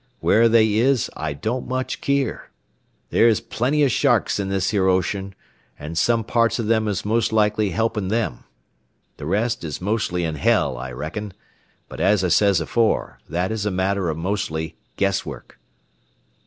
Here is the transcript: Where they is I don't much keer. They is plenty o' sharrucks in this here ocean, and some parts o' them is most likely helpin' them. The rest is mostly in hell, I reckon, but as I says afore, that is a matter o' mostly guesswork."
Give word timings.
Where 0.19 0.49
they 0.49 0.73
is 0.77 1.11
I 1.15 1.33
don't 1.33 1.67
much 1.67 2.01
keer. 2.01 2.49
They 3.11 3.19
is 3.21 3.39
plenty 3.39 3.85
o' 3.85 3.87
sharrucks 3.87 4.39
in 4.39 4.49
this 4.49 4.71
here 4.71 4.87
ocean, 4.87 5.35
and 5.77 5.95
some 5.95 6.23
parts 6.23 6.59
o' 6.59 6.63
them 6.63 6.87
is 6.87 7.05
most 7.05 7.31
likely 7.31 7.69
helpin' 7.69 8.07
them. 8.07 8.45
The 9.17 9.27
rest 9.27 9.63
is 9.63 9.79
mostly 9.79 10.23
in 10.23 10.37
hell, 10.37 10.75
I 10.75 10.91
reckon, 10.91 11.33
but 11.87 11.99
as 11.99 12.23
I 12.23 12.29
says 12.29 12.59
afore, 12.59 13.19
that 13.29 13.51
is 13.51 13.63
a 13.67 13.69
matter 13.69 14.09
o' 14.09 14.15
mostly 14.15 14.75
guesswork." 14.97 15.59